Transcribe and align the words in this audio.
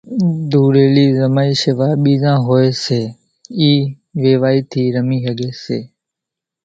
ڌوڙيلي 0.51 1.07
زمائي 1.19 1.53
شيوا 1.61 1.89
ٻيران 2.03 2.37
ھوئي 2.45 2.69
سي 2.83 3.01
اِي 3.59 3.71
ويوائي 4.21 4.59
ٿي 4.71 4.83
رمي 4.95 5.19
ۿڳي 5.25 5.49
سي، 5.63 5.79